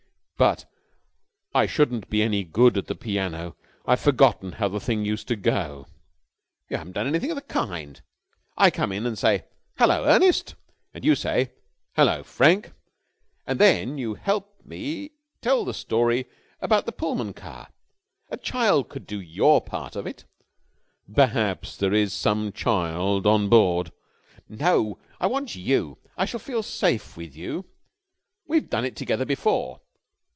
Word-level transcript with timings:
"But 0.37 0.65
I 1.53 1.67
shouldn't 1.67 2.09
be 2.09 2.23
any 2.23 2.43
good 2.43 2.75
at 2.75 2.87
the 2.87 2.95
piano. 2.95 3.55
I've 3.85 3.99
forgotten 3.99 4.53
how 4.53 4.69
the 4.69 4.79
thing 4.79 5.05
used 5.05 5.27
to 5.27 5.35
go." 5.35 5.85
"You 6.67 6.77
haven't 6.77 6.93
done 6.93 7.05
anything 7.05 7.29
of 7.29 7.35
the 7.35 7.43
kind. 7.43 8.01
I 8.57 8.71
come 8.71 8.91
in 8.91 9.05
and 9.05 9.19
say, 9.19 9.45
'Hullo, 9.77 10.03
Ernest!' 10.05 10.55
and 10.95 11.05
you 11.05 11.13
say 11.13 11.51
'Hullo, 11.95 12.23
Frank!' 12.23 12.71
and 13.45 13.59
then 13.59 13.99
you 13.99 14.15
help 14.15 14.65
me 14.65 15.11
tell 15.43 15.63
the 15.63 15.75
story 15.75 16.25
about 16.59 16.87
the 16.87 16.91
Pullman 16.91 17.33
car. 17.33 17.67
A 18.31 18.37
child 18.37 18.89
could 18.89 19.05
do 19.05 19.21
your 19.21 19.61
part 19.63 19.95
of 19.95 20.07
it." 20.07 20.25
"Perhaps 21.13 21.77
there 21.77 21.93
is 21.93 22.13
some 22.13 22.51
child 22.51 23.27
on 23.27 23.47
board...." 23.47 23.91
"No! 24.49 24.97
I 25.19 25.27
want 25.27 25.53
you. 25.55 25.99
I 26.17 26.25
shall 26.25 26.39
feel 26.39 26.63
safe 26.63 27.15
with 27.15 27.35
you. 27.35 27.65
We've 28.47 28.67
done 28.71 28.85
it 28.85 28.95
together 28.95 29.25
before." 29.25 29.81